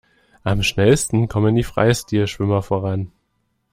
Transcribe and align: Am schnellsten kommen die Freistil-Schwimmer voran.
Am 0.43 0.63
schnellsten 0.63 1.27
kommen 1.27 1.53
die 1.53 1.63
Freistil-Schwimmer 1.63 2.63
voran. 2.63 3.11